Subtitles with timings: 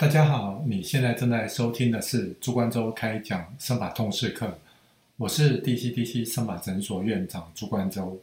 [0.00, 4.50] 大家好，你现在正在收听的是朱观周开讲生法通识课，
[5.18, 8.18] 我是 DCDC 生法诊所院长朱观周。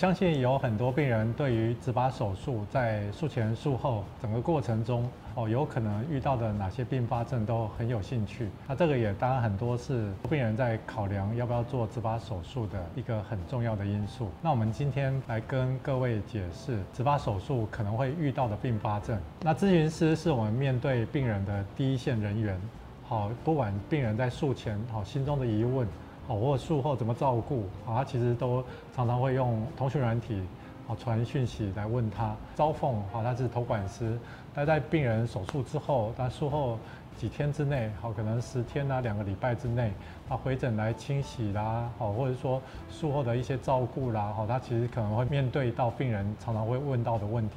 [0.00, 8.48] 相信有很多病人对于植拔手术在术前术后整个过程中哦，有可能遇到的哪些并发症都很有兴趣。
[8.66, 14.30] 那这个也当然很多是病人在考量要不要做植拔手术的一个很重要的因素。
[14.40, 19.20] 那我们今天来跟各位解释植拔手术可能会遇到的并发症。
[19.42, 22.58] 那咨询师是我们面对病人的第一线人员，
[23.06, 25.86] 好，不管病人在术前好心中的疑问。
[26.30, 27.64] 哦，或术后怎么照顾？
[27.84, 28.62] 啊，他其实都
[28.94, 30.40] 常常会用通讯软体，
[30.86, 32.36] 哦，传讯息来问他。
[32.54, 34.16] 招凤，好，他是头管师，
[34.54, 36.78] 待在病人手术之后，他术后
[37.16, 39.92] 几天之内，好，可能十天啊，两个礼拜之内，
[40.28, 47.56] 他回诊来清洗啦，好，或者说术后的一些照顾啦，好，他其实可能会面对到病人常常会问到的问题。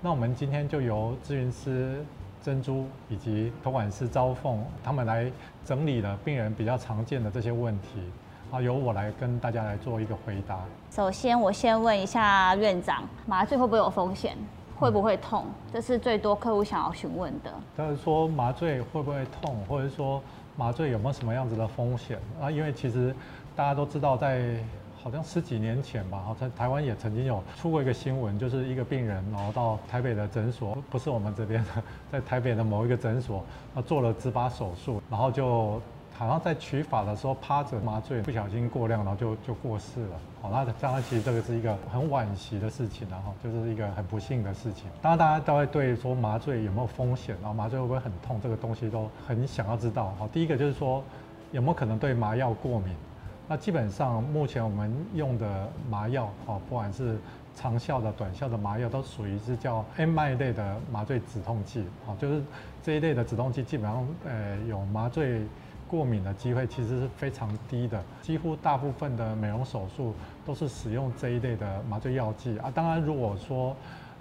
[0.00, 2.02] 那我们今天就由咨询师。
[2.44, 5.32] 珍珠以及托管师招凤，他们来
[5.64, 8.00] 整理了病人比较常见的这些问题，
[8.50, 10.60] 啊，由我来跟大家来做一个回答。
[10.90, 14.36] 首先，我先问一下院长，麻醉会不会有风险？
[14.78, 15.46] 会不会痛？
[15.72, 17.50] 这是最多客户想要询问的。
[17.74, 20.22] 他是说麻醉会不会痛，或者说
[20.54, 22.18] 麻醉有没有什么样子的风险？
[22.38, 23.16] 啊，因为其实
[23.56, 24.58] 大家都知道在。
[25.04, 35.78] 好像十几年前吧，好在台湾也曾经有出过一个新闻，就是一个病人，然后到台北的诊所，不是我们这边的， 在台北的某一个诊所，他做了植拔手术，然后就
[36.16, 40.16] 好像在取法的时候趴着麻醉，不小心过量，然后就就过世了。
[40.40, 44.84] 好，那当然其实这个是一个很惋惜的事情，然后就是一个很不幸的事情。
[45.02, 50.14] 当然大家都会对说麻醉有没有风险，然后麻醉会不会很痛，这个东西都很想要知道。
[50.18, 51.04] 好，第一个就是说
[51.52, 52.94] 有没有可能对麻药过敏。
[53.46, 57.18] 那基本上，目前我们用的麻药，哦，不管是
[57.54, 62.42] 长效的、短效的麻药，都属于是叫 M I 类的麻醉止痛剂，哦，就是
[62.82, 65.42] 这一类的止痛剂，基本上，呃，有麻醉
[65.86, 70.14] 过敏的机会其实是非常低的，几乎大部分的美容手术
[70.46, 72.72] 都是使用这一类的麻醉药剂啊。
[72.74, 73.76] 当然，如果说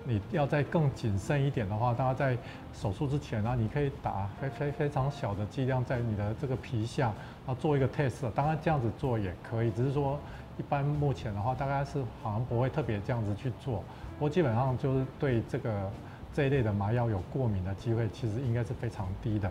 [0.06, 2.38] 你要再更谨慎一点的话，大家在
[2.74, 7.06] 手术之前呢，你可以打非非非常小的剂量在你的这个皮下，
[7.46, 8.30] 然后做一个 test。
[8.36, 10.20] 当然这样子做也可以，只是说
[10.58, 13.84] 一般目前的话，大概是好像不会特别这样子去做。
[14.18, 15.90] 不过基本上就是对这个
[16.34, 19.50] 这一类的麻药有过敏的机会，其实应该是非常低的。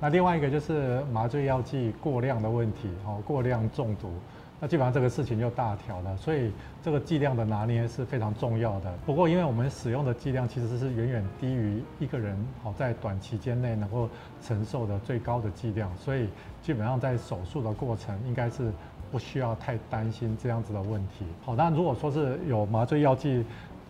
[0.00, 4.12] 那另外一个就是麻醉药剂过量的问题，哦，过量中毒。
[4.60, 6.50] 那基本上这个事情就大条了，所以
[6.82, 8.92] 这个剂量的拿捏是非常重要的。
[9.06, 14.08] 不过，因为我们使用的剂量其实是远远低于一个人好在短期间内能够
[14.42, 16.28] 承受的最高的剂量，所以
[16.60, 18.72] 基本上在手术的过程应该是
[19.12, 21.24] 不需要太担心这样子的问题。
[21.44, 23.44] 好，那如果说是有麻醉药剂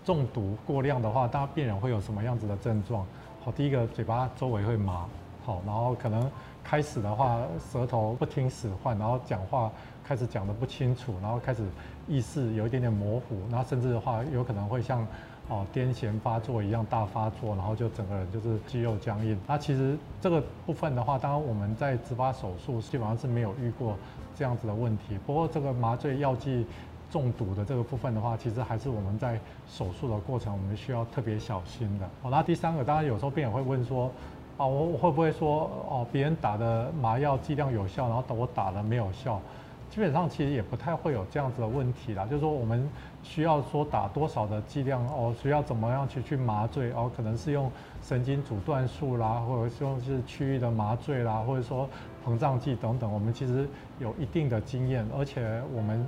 [0.04, 3.06] 中毒过量的话，那病人会有什么样子的症状？
[3.40, 5.06] 好，第一个嘴巴周围会麻，
[5.48, 6.30] 好，然后可能
[6.62, 7.38] 开始的话
[7.72, 9.72] 舌头不听使唤，然后讲话。
[10.04, 11.62] 开始讲的不清楚，然后开始
[12.06, 15.06] 意识有一点点模糊，然后甚至的话有可能会像
[15.50, 19.38] 哦癫痫发作一样大发作，然后就整个人就是肌肉僵硬。
[19.46, 23.98] 那其实这个部分的话，当然我们在植发手术基本上是没有遇过
[24.34, 25.18] 这样子的问题。
[25.26, 26.64] 不过这个麻醉药剂
[27.10, 29.38] 中毒的这个部分的话，其实还是我们在
[29.68, 32.08] 手术的过程我们需要特别小心的。
[32.22, 34.10] 好，那第三个，当然有时候病人会问说，
[34.58, 39.40] 啊，我我会不会说哦别人打的麻药剂量有效，然后我打了没有效？
[39.88, 42.86] 基本上其实也不太会有这样子的问题啦，就是说我们
[43.22, 47.70] 需要说打多少的剂量哦，需要怎么样去去麻醉哦，可能是用
[48.02, 51.88] 神经阻断术啦，或者说是区域的麻醉啦，或者说
[52.26, 53.66] 膨胀剂等等，我们其实
[54.00, 56.04] 有一定的经验，而且我们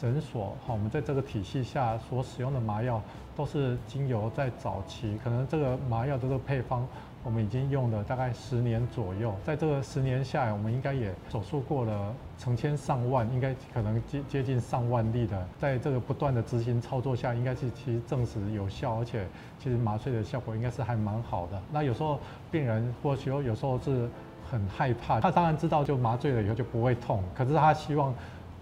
[0.00, 3.00] 诊所哈，我们在这个体系下所使用的麻药
[3.36, 6.86] 都是经由在早期，可能这个麻药的这个配方。
[7.24, 19.26] 我们已经用了大概十年左右，在这个十年下来，我们应该也手术过了成千上万，应该可能接接近上万例的，在这个不断的执行操作下，应该是其实证实有效，而且
[19.58, 21.62] 其实麻醉的效果应该是还蛮好的。
[21.70, 22.18] 那有时候
[22.50, 24.08] 病人或许有时候是
[24.50, 28.12] 很害怕，他当然知道就麻醉了以后就不会痛，可是他希望。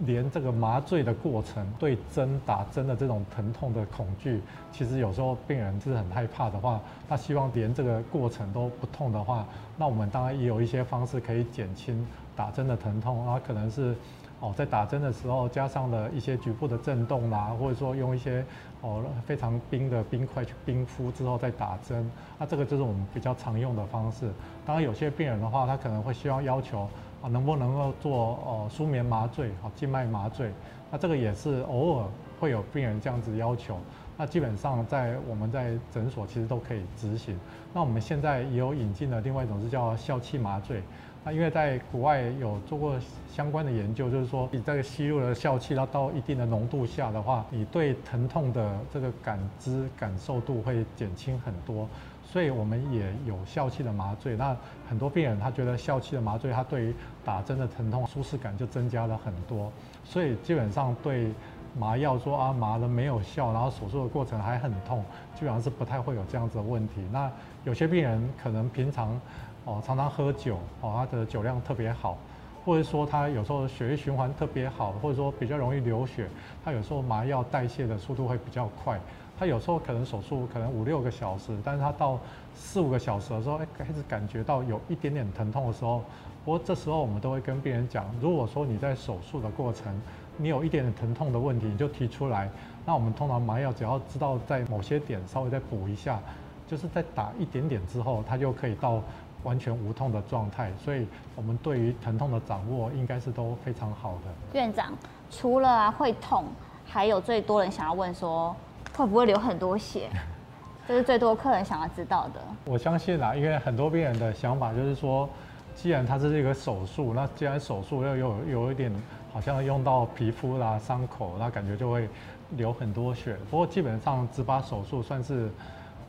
[0.06, 4.40] 连这个麻醉的过程，对针打针的这种疼痛的恐惧，
[4.72, 13.94] 其实有时候病人是很害怕的话，他希望连这个过程都不痛的话，那我们当然也有一些方式可以减轻打针的疼痛，然后可能是
[14.40, 18.44] 哦在打针的时候加上了一些局部的震动啦，或者说用一些
[18.80, 24.30] 哦非常冰的冰块去冰敷之后再打针，那这个就是我们比较常用的方式。
[24.66, 26.88] 当然有些病人的话，他可能会希望要求。
[27.22, 28.16] 啊，能不能够做
[28.46, 30.50] 哦舒眠麻醉啊，静脉麻醉？
[30.90, 32.06] 那这个也是偶尔
[32.40, 33.76] 会有病人这样子要求。
[34.16, 37.38] 那基本上在我们在诊所其实都可以执行。
[37.74, 40.82] 那我们现在也有引进的另外一种是叫笑气麻醉。
[41.22, 42.94] 那因为在国外有做过
[43.30, 51.88] 相关的研究，就是说你这个吸入的笑气，它到一定的浓度下的话，你对疼痛的这个感知感受度会减轻很多。
[52.24, 54.36] 所以我们也有笑气的麻醉。
[54.36, 54.56] 那
[54.88, 56.94] 很多病人他觉得笑气的麻醉，他对于
[57.24, 59.70] 打针的疼痛舒适感就增加了很多。
[60.04, 61.30] 所以基本上对。
[61.78, 65.04] 麻药说啊麻了没有效，然后手术的过程还很痛，
[65.36, 66.94] 基本上是不太会有这样子的问题。
[67.12, 67.30] 那
[67.62, 69.20] 有些病人可能平常
[69.64, 72.16] 哦常常喝酒哦，他的酒量特别好，
[72.64, 76.28] 或者说他有时候血液循环特别好，或者说比较容易流血，
[76.64, 78.98] 他有时候麻药代谢的速度会比较快。
[79.38, 82.18] 他有时候可能手术可能五六个小时，但是他到
[82.54, 86.02] 四五个小时的时候，哎开始感觉到有一点点疼痛的时候，
[86.44, 89.98] 不过这时候我们都会跟病人讲，如果说你在手术的过程，
[90.36, 92.50] 你有一点点疼痛的问题，你就提出来。
[92.84, 96.20] 那我们通常麻药只要知道在某些点稍微再补一下，
[96.68, 99.02] 就是在打一点点之后，它就可以到
[99.42, 100.70] 完全无痛的状态。
[100.82, 101.06] 所以，
[101.36, 104.58] 我们对于疼痛的掌握应该是都非常好的。
[104.58, 104.92] 院长，
[105.30, 106.44] 除了啊会痛，
[106.86, 108.54] 还有最多人想要问说，
[108.96, 110.08] 会不会流很多血？
[110.88, 112.40] 这是最多客人想要知道的。
[112.64, 115.28] 我相信啊，因为很多病人的想法就是说，
[115.74, 118.92] 既然它是一个手术，那既然手术又有有一点。
[119.32, 122.08] 好像用到皮肤啦、伤口，那感觉就会
[122.56, 123.36] 流很多血。
[123.48, 125.48] 不过基本上植疤手术算是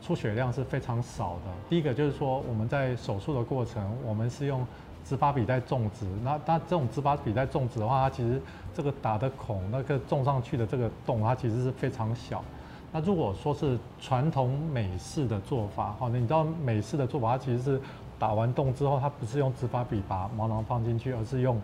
[0.02, 1.50] 出血量是非常少的。
[1.70, 4.66] 第一个就是说我们在手术的过程，我们是用
[5.04, 6.04] 植发笔在种植。
[6.24, 8.42] 那那这种植发笔在种植的话，它其实
[8.74, 12.44] 这个打的孔，那个种上去的这个洞，它其实是非常小。
[12.90, 17.80] 那如果说是传统美式的做法，哈，你知道美式的做法，它其实是
[18.18, 21.60] 打完洞之后，它不是用植发笔把毛囊放进去，而是用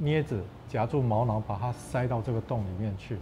[0.00, 0.42] 镊子。
[0.68, 3.16] 夹住毛囊，把它塞到这个洞里面去。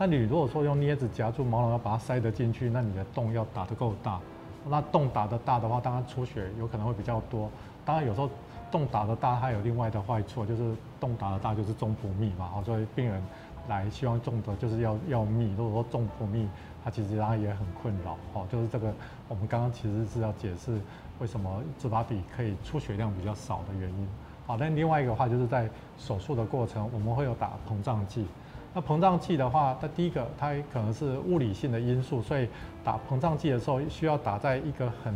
[0.00, 4.20] 那你如果说用镊子夹住毛囊，要把它塞得进去，那你的洞要打得够大。
[4.68, 7.50] 那洞打得大的话，当然出血有可能会比较多。
[7.84, 8.30] 当然有时候
[8.70, 12.48] 洞打得大，它有另外的坏处，就是洞打得大就是中不密嘛。
[12.48, 13.20] 好，所以病人
[13.68, 15.52] 来希望种的就是要要密。
[15.56, 16.48] 如果说种不密，
[16.84, 18.16] 它其实它也很困扰。
[18.34, 18.94] 哦，就是这个
[19.26, 20.78] 我们刚刚其实是要解释
[21.18, 24.08] 为什么这把笔可以出血量比较少的原因。
[24.46, 28.26] 好，但另外一个话就是在手术的过程，我们会有打膨胀剂。
[28.74, 32.48] 那膨胀剂的话，它第一个它可能是物理性的因素，所以
[32.84, 35.14] 打膨胀剂的时候需要打在一个很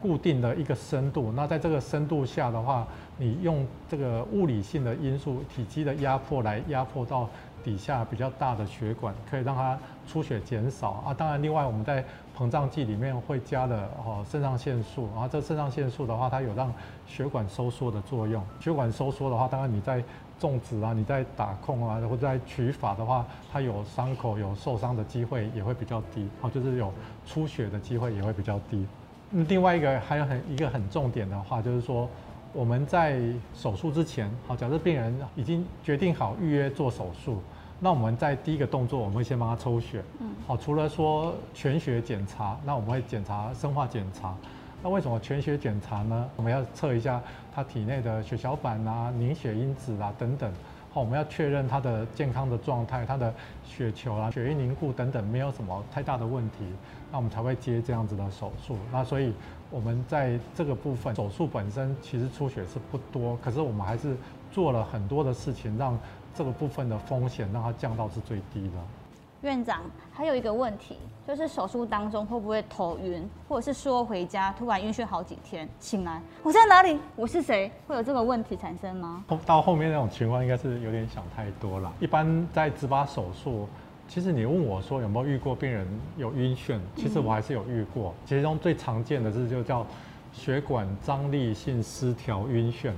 [0.00, 1.32] 固定的一个深度。
[1.36, 2.86] 那在这个深度下的话，
[3.18, 7.28] 你用这个物理性的因素，体积的压迫来压迫到
[7.62, 11.12] 底下比较大的血管，可以让它出血减少啊。
[11.12, 12.02] 当然，另外我们在
[12.38, 16.72] 膨胀剂里面会加了哦肾上腺素，然后这肾上腺素的话，它有让
[17.06, 18.42] 血管收缩的作用。
[18.58, 20.02] 血管收缩的话，当然你在
[20.40, 26.92] 种植啊，你在打控啊，或者在取法的话，它有伤口有受伤的机会也会比较低，好，就是有
[27.26, 28.86] 出血的机会也会比较低。
[29.30, 32.08] 另外一个还有很一个很重点的话，就是说
[32.52, 33.20] 我们在
[33.54, 37.40] 手术之前，好，假设病人已经决定好预约做手术。
[37.82, 40.02] 那我们在第一个动作，我们会先帮他抽血。
[40.20, 44.34] 嗯，好，除了说全血检查，那我们会检查生化检查。
[44.82, 46.30] 那为什么全血检查呢？
[46.36, 47.20] 我们要测一下
[47.54, 50.52] 他体内的血小板啊、凝血因子啊等等。
[50.92, 53.32] 好，我们要确认他的健康的状态，他的
[53.64, 56.64] 血球啊、血液凝固等等没有什么太大的问题，
[57.12, 58.76] 那我们才会接这样子的手术。
[58.90, 59.32] 那所以
[59.70, 64.16] 我们在这个部分，手术本身其实出血是不多，可是我们还是
[64.50, 65.98] 做了很多的事情让。
[66.32, 68.99] 这个部分的风险让它降到是最低的。
[69.42, 69.80] 院长
[70.12, 79.24] 还有一个问题，就是手术当中会不会头晕，或者是说回家突然晕眩好几天，醒来我在哪里，我是谁，会有这个问题产生吗？
[79.46, 81.90] 到后面那种情况应该是有点想太多了。
[82.00, 83.66] 一般在植疤手术，
[84.06, 88.14] 其实你问我说有没有遇过病人有晕眩，其实我还是有遇过。
[88.26, 89.86] 其中最常见的是就叫
[90.34, 92.92] 血管张力性失调晕眩。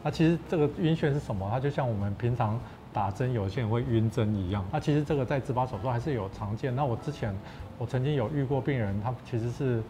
[0.00, 1.48] 那其实这个晕眩是什么？
[1.50, 2.56] 它就像我们平常。
[2.92, 6.74] 打针有些人会晕针一样，那其实这个在植发手术还是有常见。
[6.74, 7.34] 那我之前
[7.78, 9.82] 我曾经有遇过病人，他其实是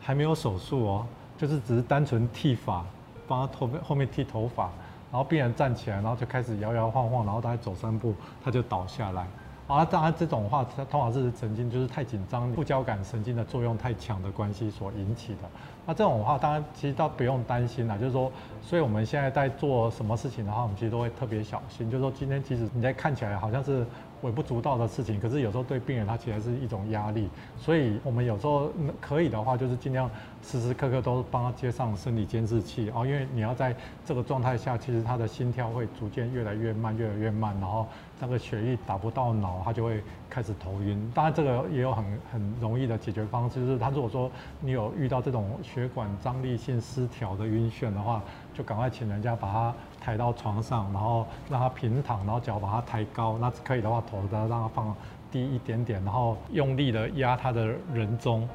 [0.00, 1.06] 还没有手术哦，
[1.38, 2.84] 就是只是单纯剃发，
[3.28, 4.64] 帮他头后面剃头发，
[5.10, 9.26] 然后病人站起来，然后就开始摇摇晃晃，然后大概走三步他就倒下来。
[9.70, 15.48] 啊，当然这种话，它通常是神经就是太紧张，副交感神经的作用太强的关系所引起的。
[15.86, 21.88] 那这种话，当然其实倒不用担心啦，就是说，所以我们现在在做什么事情的话，我们其实都会特别小心。
[21.88, 23.86] 就是说，今天其实你在看起来好像是
[24.22, 27.30] 微不足道的事情，可是有时候对病人他其实是一种压力。
[27.56, 30.10] 所以我们有时候可以的话，就是尽量
[30.42, 33.74] 时时刻刻都帮他接上生理监视器哦，因为你要在
[34.04, 37.86] 这个状态下，其实他的心跳会逐渐越来越慢，越来越慢，然后
[38.20, 41.10] 那个血液打不到脑，他就会开始头晕。
[41.14, 48.22] 当然，这个也有很很容易的解决方式，就是他如果说你有遇到这种血管张力性失调的晕眩的话，
[48.52, 53.38] 就赶快请人家把他抬到床上，然后让他平躺，然后脚把他抬高。
[53.38, 54.94] 那可以的话，头的让他放
[55.32, 58.46] 低一点点，然后用力的压他的人中，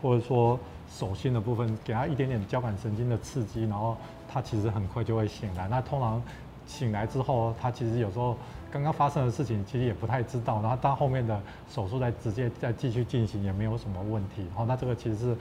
[0.00, 0.58] 或者说
[0.88, 3.96] 手心的部分，给他一点点交感神经的刺激，然后
[4.26, 5.68] 他其实很快就会醒来。
[5.68, 6.22] 那通常
[6.66, 8.36] 醒来之后，他其实有时候
[8.70, 14.46] 刚刚发生的事情其实也不太知道，然后到后面的手术再直接再继续进行也没有什么问题。
[14.54, 15.36] 好，那这个其实是。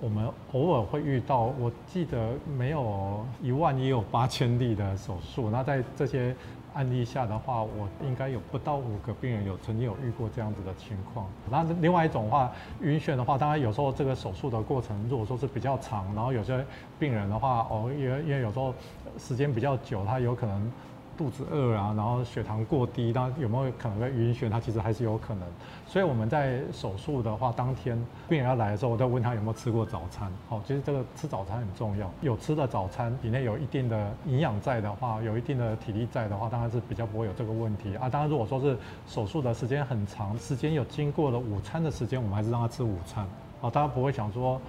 [0.00, 5.50] 我们偶尔会遇到，我记得没有一万也有八千例的手术。
[5.50, 6.34] 那在这些
[6.74, 11.28] 案例下的话，我应该有不到五个病人有曾经有遇过这样子的情况。
[11.48, 12.50] 那另外一种话，
[12.80, 16.66] 晕眩的话，当然有时候这个手术的过程如果说是比较长，然后有些
[16.98, 18.74] 病人的话，哦，因为因为有时候
[19.16, 20.72] 时间比较久，他有可能。
[21.16, 24.50] 肚子饿啊，然后血糖过低，那有没有可能会晕眩？
[24.50, 25.42] 它其实还是有可能。
[25.86, 27.96] 所以我们在手术的话，当天
[28.28, 30.30] 病人要来的时候，我都问他有没有吃过早餐。
[30.48, 32.10] 好，其实这个吃早餐很重要。
[32.20, 38.08] 有吃的早餐，体内有一定的营养在的话，有一定的体力在的话，当然是比较不会有这个问题啊。
[38.08, 43.24] 当然，如果说是手术的时间很长，时间有经过了午餐的时间，我们还是让他吃午餐。
[43.60, 44.60] 好，大家不会想说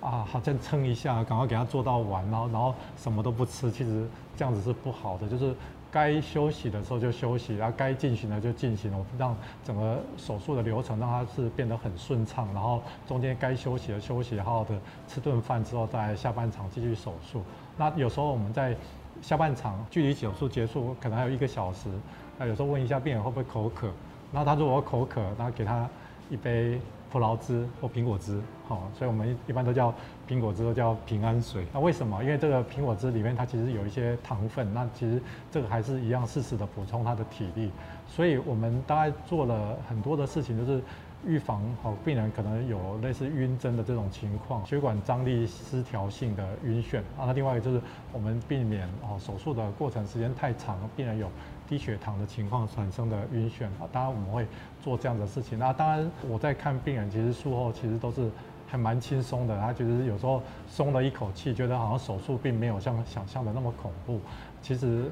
[0.00, 4.06] 啊，好像撑一下，赶快给他做到完，然后然后什么都不吃，其实
[4.36, 5.54] 这样子是不好的，就是。
[5.94, 14.74] 该休息的时候就休息，然后该进行的就进行，我让整个手术的流程让它是变得很顺畅，然后中间该休息的休息，好好的
[15.06, 17.44] 吃顿饭之后，再下半场继续手术。
[17.76, 18.76] 那有时候我们在
[19.22, 21.88] 下半场距离手术结束可能还有一个小时，
[22.36, 23.88] 那有时候问一下病人会不会口渴，
[24.32, 25.88] 那他如果口渴，那给他
[26.28, 26.80] 一杯。
[27.14, 29.94] 葡萄汁或苹果汁，好，所以我们一般都叫
[30.28, 31.64] 苹果汁，都叫平安水。
[31.72, 32.20] 那为什么？
[32.24, 37.70] 因为这个苹果汁里面它其实有一些糖分，那其实这个还是一样适时的补充它的体力。
[38.08, 40.82] 所以我们大概做了很多的事情，就是
[41.24, 46.98] 预防好病人可能有类似晕针的这种情况，血管张力失调性的晕眩。
[47.16, 47.80] 啊，那另外一个就是
[48.12, 51.30] 我们避免哦手术的过程时间太长，病人有。
[51.68, 54.46] 低血糖的情况产生的晕眩啊，当然我们会
[54.82, 55.58] 做这样的事情。
[55.58, 58.30] 那当然我在看病人，其实术后其实都是
[58.66, 59.58] 还蛮轻松的。
[59.60, 64.20] 他就是有时候松了一口气，觉得好像手术并没有像想象的那么恐怖。
[64.60, 65.10] 其实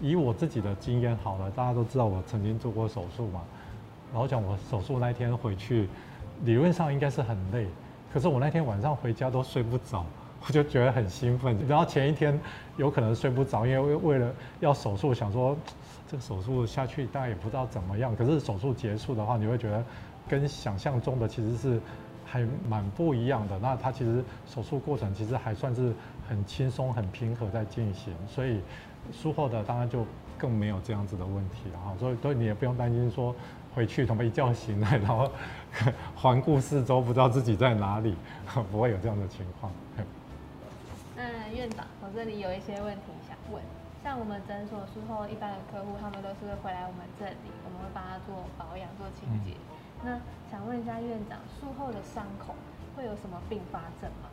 [0.00, 3.42] 以我自己的经验好了，大家都知道我曾经做过手术嘛。
[4.12, 5.88] 然后讲我手术那天回去，
[6.44, 7.66] 理论上应该是很累，
[8.12, 10.04] 可是我那天晚上回家都睡不着。
[10.46, 12.38] 我就觉得很兴奋，然后前一天
[12.76, 15.56] 有可能睡不着，因为为了要手术，想说
[16.08, 18.16] 这个手术下去大概也不知道怎么样。
[18.16, 19.84] 可是手术结束的话，你会觉得
[20.28, 21.80] 跟想象中的其实是
[22.24, 23.58] 还蛮不一样的。
[23.58, 25.92] 那他其实手术过程其实还算是
[26.28, 28.60] 很轻松、很平和在进行，所以
[29.12, 30.06] 术后的当然就
[30.38, 31.94] 更没有这样子的问题了哈。
[31.98, 33.34] 所以所以你也不用担心说
[33.74, 35.30] 回去怎么一觉醒来，然后
[36.16, 38.16] 环顾四周不知道自己在哪里，
[38.72, 39.70] 不会有这样的情况。
[41.50, 43.60] 那院长，我这里有一些问题想问。
[44.04, 49.56] 像我们诊所术后，一般的客户他们都是会回来我们这里，我们会帮他做保养、做清洁。
[50.04, 50.16] 那
[50.48, 52.54] 想问一下院长，术后的伤口
[52.94, 54.30] 会有什么并发症吗？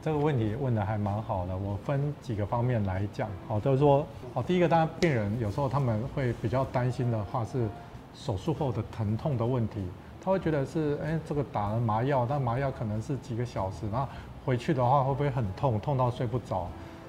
[0.00, 3.28] 这个问题问的还蛮好的，我分几个方面来讲。
[3.46, 7.68] 好，就是说，好，第一个，当然病人有时候他们会比较担心的话是
[8.14, 9.86] 手术后的疼痛的问题，
[10.18, 14.08] 他会觉得是，哎，这个打了麻药，但麻药可能是几个小时，那
[14.44, 16.68] 回去的话会不会很痛，痛到睡不着？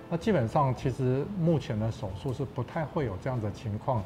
[0.09, 4.03] 那基本上其实目前的手术是不太会有这样的情况。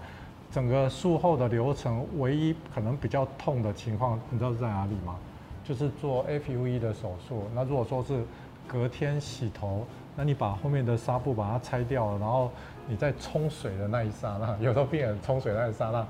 [0.51, 5.15] 整个术后的流程，唯一可能比较痛的情况，你知道是在哪里吗？
[5.63, 7.43] 就是做 FUE 的手术。
[7.53, 8.23] 那如果说是
[8.67, 12.49] 隔天洗头，那你把后面的纱布把它拆掉了，然后
[12.87, 16.07] 你在冲水的那一刹那，有时候病人冲水那一刹那，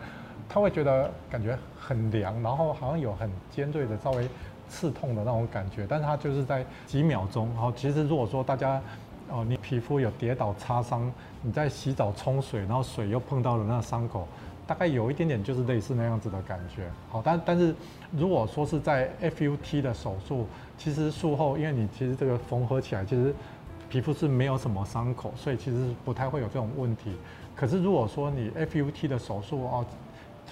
[0.47, 4.29] 他会觉得感觉很凉，然后好像有很尖锐的稍微。
[4.69, 7.49] 刺痛的那种感觉，但是它就是在几秒钟。
[7.53, 8.81] 然后其实如果说大家，
[9.29, 11.11] 哦，你皮肤有跌倒擦伤，
[11.41, 14.27] 你在洗澡冲水，然后水又碰到了那伤口，
[14.65, 16.83] 大概有一点点就是类似那样子的感觉。
[17.09, 17.75] 好，但但是
[18.11, 20.45] 如果说是在 FUT 的手术，
[20.77, 23.33] 其实术后因为你其实这个缝合起来，其实
[23.89, 27.11] 皮肤是没有什么伤口，所以其实不太会有这种问题。
[27.55, 29.85] 可是如果说你 FUT 的手术哦。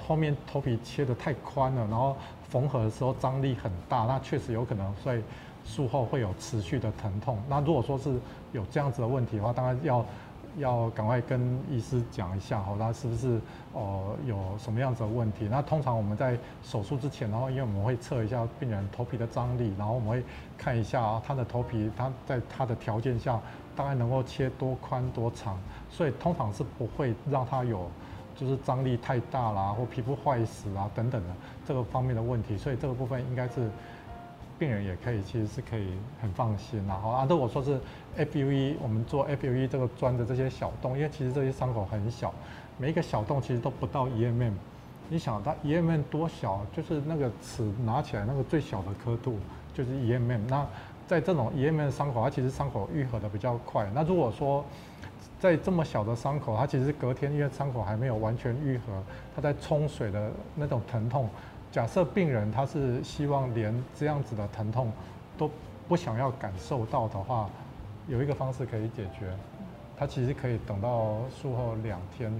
[0.05, 2.15] 后面头皮切得太宽了，然后
[2.49, 5.23] 缝合的时候张力很大，那确实有可能会
[5.65, 7.37] 术后会有持续的疼痛。
[7.49, 8.19] 那如果说是
[8.51, 10.05] 有这样子的问题的话，当然要
[10.57, 11.39] 要赶快跟
[11.69, 13.39] 医师讲一下，好，那是不是
[13.73, 15.47] 哦有什么样子的问题？
[15.51, 20.23] 那通常我们在手术之前，然后因为我们会测一下病人头皮的张力，然后我们会
[20.57, 23.39] 看一下他的头皮，他在他的条件下
[23.75, 25.59] 大概能够切多宽多长，
[25.91, 27.87] 所以通常是不会让他有
[28.37, 31.35] 就是张力太大啦，或皮肤坏死啊等等的
[31.67, 33.69] 这个方面的问题，所以这个部分应该是。
[34.59, 35.89] 病人也可以，其实是可以
[36.19, 36.99] 很放心啦。
[36.99, 37.79] 好啊，如果说是
[38.17, 42.33] FUE，我们做 FUE 这个钻的这些小洞，因为其实这些伤口很小，
[42.79, 44.51] 每一个小洞其实都不到一 mm。
[45.09, 49.37] 你想它一 mm 多小，就是那个尺拿起来那个最小的刻度
[49.75, 50.41] 就是一 mm。
[50.47, 50.65] 那
[51.05, 53.87] 在这种一 mm 的伤口，它其实伤口愈合的比较快。
[53.93, 54.65] 那如果说
[55.39, 59.03] 在这么小的伤口，它其实隔天因为伤口还没有完全愈合，
[59.35, 61.29] 它在冲水的那种疼痛。
[61.71, 64.91] 假设病人他是希望连这样子的疼痛
[65.37, 65.51] 都
[65.87, 67.47] 不想要感受到的话，
[68.07, 69.27] 有一个方式可以解决，
[69.95, 72.33] 他其实可以等到术后两天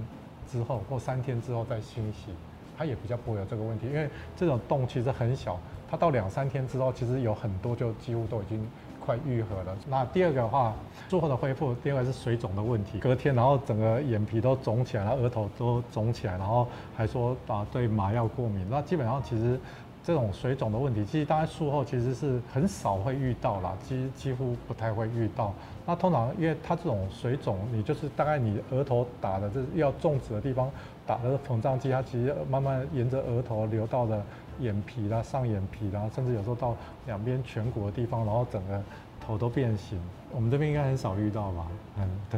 [0.50, 2.32] 之后或三天之后再清洗，
[2.76, 8.66] 他也比较不会有这个问题，因为这种洞其实很小，它到两三天之后其实有很多就几乎都已经。
[9.08, 9.74] 快愈合了。
[9.88, 10.74] 那第二个的话，
[11.08, 12.98] 术后的恢复，第二个是水肿的问题。
[12.98, 18.66] 隔天，然后整个眼皮都肿起来，然后额头都肿起来，然后还说啊对麻药过敏。
[18.68, 19.58] 那基本上其实
[20.04, 25.54] 这种水肿的问题，其实大概术后其实是很少会遇到啦，几几乎不太会遇到。
[25.86, 30.70] 那通常因为它这种水肿，你就是大概你额头打的这要种植的地方
[31.06, 34.22] 打的膨胀剂，它其实慢慢沿着额头流到了。
[34.60, 38.82] 眼皮啦，上眼皮啦，甚至有时候到两边颧骨的地方，然后整个
[39.20, 39.98] 头都变形。
[40.32, 41.66] 我们这边应该很少遇到吧？
[41.96, 42.08] 嗯，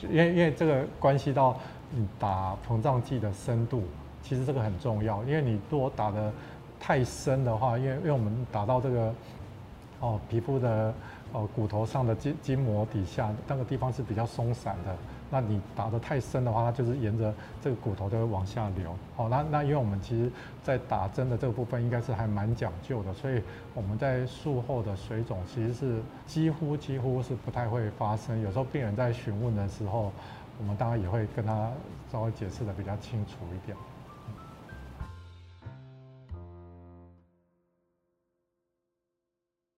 [0.00, 1.56] 对，因为因为这个关系到
[1.90, 3.84] 你打膨胀剂的深度，
[4.22, 5.22] 其实这个很重要。
[5.24, 6.32] 因为你如果打的
[6.80, 9.14] 太深的话，因为因为我们打到这个
[10.00, 10.92] 哦皮肤的
[11.32, 14.96] 哦骨头上的筋筋膜底下那个地方是比较松散的。
[15.30, 18.94] 那你打得太深的话，它就是沿着这个骨头就会往下流。
[19.16, 20.30] 好，那那因为我们其实，
[20.62, 23.42] 在打针的这个部分应该是还蛮讲究的，所以
[23.74, 28.40] 我们在术后的水肿其实是几乎几乎是不太会发生。
[28.40, 30.12] 有时候病人在询问的时候，
[30.58, 31.70] 我们当然也会跟他
[32.10, 33.76] 稍微解释的比较清楚一点。